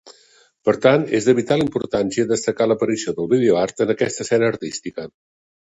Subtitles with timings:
[0.69, 5.13] Per tant, és de vital importància destacar l'aparició del Videoart en aquesta escena artística.